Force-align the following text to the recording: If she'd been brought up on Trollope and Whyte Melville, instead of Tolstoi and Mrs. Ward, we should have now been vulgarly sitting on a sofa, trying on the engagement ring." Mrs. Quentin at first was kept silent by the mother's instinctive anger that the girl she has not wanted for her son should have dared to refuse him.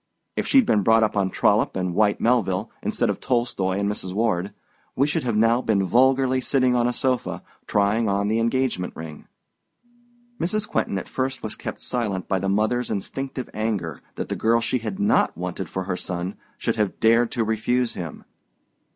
If 0.35 0.47
she'd 0.47 0.65
been 0.65 0.81
brought 0.81 1.03
up 1.03 1.15
on 1.15 1.29
Trollope 1.29 1.75
and 1.75 1.93
Whyte 1.93 2.19
Melville, 2.19 2.71
instead 2.81 3.11
of 3.11 3.19
Tolstoi 3.19 3.77
and 3.79 3.87
Mrs. 3.87 4.13
Ward, 4.15 4.51
we 4.95 5.05
should 5.05 5.23
have 5.23 5.37
now 5.37 5.61
been 5.61 5.83
vulgarly 5.85 6.41
sitting 6.41 6.73
on 6.75 6.87
a 6.87 6.91
sofa, 6.91 7.43
trying 7.67 8.09
on 8.09 8.27
the 8.27 8.39
engagement 8.39 8.95
ring." 8.95 9.27
Mrs. 10.39 10.67
Quentin 10.67 10.97
at 10.97 11.07
first 11.07 11.43
was 11.43 11.55
kept 11.55 11.81
silent 11.81 12.27
by 12.27 12.39
the 12.39 12.49
mother's 12.49 12.89
instinctive 12.89 13.47
anger 13.53 14.01
that 14.15 14.27
the 14.29 14.35
girl 14.35 14.59
she 14.59 14.79
has 14.79 14.97
not 14.97 15.37
wanted 15.37 15.69
for 15.69 15.83
her 15.83 15.95
son 15.97 16.35
should 16.57 16.77
have 16.77 16.99
dared 16.99 17.29
to 17.33 17.43
refuse 17.45 17.93
him. 17.93 18.23